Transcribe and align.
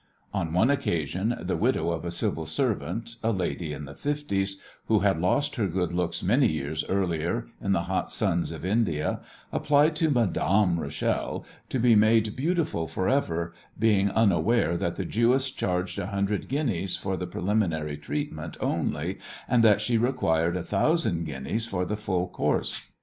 On 0.33 0.51
one 0.51 0.71
occasion 0.71 1.35
the 1.39 1.55
widow 1.55 1.91
of 1.91 2.03
a 2.03 2.09
Civil 2.09 2.47
Servant, 2.47 3.17
a 3.21 3.29
lady 3.31 3.71
in 3.71 3.85
the 3.85 3.93
fifties, 3.93 4.59
who 4.87 5.01
had 5.01 5.21
lost 5.21 5.57
her 5.57 5.67
good 5.67 5.93
looks 5.93 6.23
many 6.23 6.47
years 6.47 6.83
earlier 6.89 7.49
in 7.61 7.71
the 7.73 7.83
hot 7.83 8.11
suns 8.11 8.51
of 8.51 8.65
India, 8.65 9.19
applied 9.53 9.95
to 9.97 10.09
Madame 10.09 10.79
Rachel 10.79 11.45
to 11.69 11.77
be 11.77 11.93
made 11.93 12.35
beautiful 12.35 12.87
for 12.87 13.07
ever, 13.09 13.53
being 13.77 14.09
unaware 14.09 14.75
that 14.75 14.95
the 14.95 15.05
Jewess 15.05 15.51
charged 15.51 15.99
a 15.99 16.07
hundred 16.07 16.47
guineas 16.47 16.97
for 16.97 17.15
the 17.15 17.27
preliminary 17.27 17.95
treatment 17.97 18.57
only 18.59 19.19
and 19.47 19.63
that 19.63 19.81
she 19.81 19.99
required 19.99 20.57
a 20.57 20.63
thousand 20.63 21.25
guineas 21.27 21.67
for 21.67 21.85
the 21.85 21.95
full 21.95 22.27
course. 22.27 22.91